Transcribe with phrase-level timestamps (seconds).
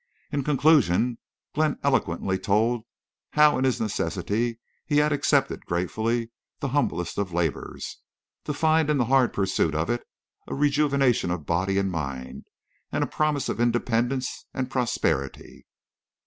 [0.31, 1.19] In conclusion
[1.53, 2.85] Glenn eloquently told
[3.33, 7.99] how in his necessity he had accepted gratefully the humblest of labors,
[8.45, 10.01] to find in the hard pursuit of it
[10.47, 12.47] a rejuvenation of body and mind,
[12.91, 15.67] and a promise of independence and prosperity.